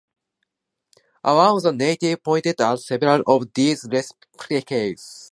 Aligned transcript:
One 1.21 1.57
of 1.57 1.61
the 1.61 1.73
natives 1.73 2.21
pointed 2.23 2.59
out 2.59 2.79
several 2.79 3.21
of 3.27 3.53
these 3.53 3.85
receptacles. 3.87 5.29